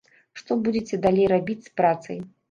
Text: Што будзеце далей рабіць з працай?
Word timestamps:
Што 0.39 0.55
будзеце 0.67 0.97
далей 1.03 1.27
рабіць 1.33 1.59
з 1.67 1.75
працай? 1.83 2.17